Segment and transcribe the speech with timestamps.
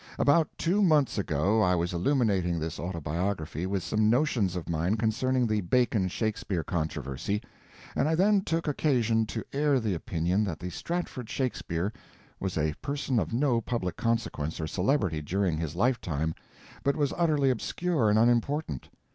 [0.17, 5.45] About two months ago I was illuminating this Autobiography with some notions of mine concerning
[5.45, 7.39] the Bacon Shakespeare controversy,
[7.95, 11.93] and I then took occasion to air the opinion that the Stratford Shakespeare
[12.39, 16.33] was a person of no public consequence or celebrity during his lifetime,
[16.83, 18.89] but was utterly obscure and unimportant.